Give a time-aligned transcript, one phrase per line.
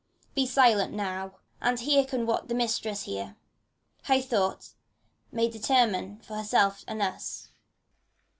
[0.33, 3.35] Be silent now, and hearken what the Mistress here,
[4.05, 4.73] High thoughted,
[5.31, 7.51] may determine for herself and ns!